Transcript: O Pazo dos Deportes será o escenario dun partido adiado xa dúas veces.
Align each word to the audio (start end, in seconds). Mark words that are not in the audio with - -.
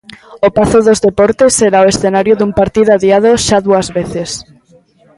O 0.47 0.49
Pazo 0.57 0.79
dos 0.87 1.01
Deportes 1.07 1.51
será 1.59 1.79
o 1.81 1.89
escenario 1.93 2.33
dun 2.37 2.51
partido 2.59 2.89
adiado 2.93 3.29
xa 3.45 3.57
dúas 3.67 3.87
veces. 3.97 4.29